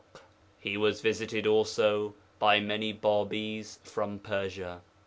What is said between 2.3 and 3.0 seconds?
by many